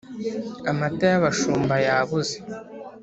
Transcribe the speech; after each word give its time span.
“amata 0.71 1.05
y’abashumba 1.11 1.75
yabuze!” 1.87 2.35